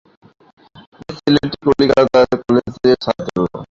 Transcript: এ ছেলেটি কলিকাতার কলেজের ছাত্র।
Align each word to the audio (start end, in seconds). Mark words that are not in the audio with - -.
এ 1.01 1.19
ছেলেটি 1.19 1.57
কলিকাতার 1.65 2.27
কলেজের 2.41 2.95
ছাত্র। 3.03 3.35